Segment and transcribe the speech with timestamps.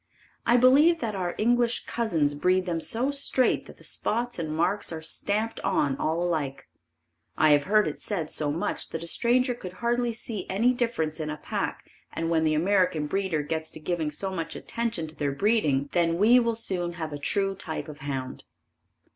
[0.47, 4.91] I believe that our English cousins breed them so straight that the spots and marks
[4.91, 6.67] are stamped on all alike.
[7.37, 11.19] I have heard it said so much that a stranger could hardly see any difference
[11.19, 15.15] in a pack and when the American breeder gets to giving so much attention to
[15.15, 18.43] their breeding, then we will soon have a true type of hound.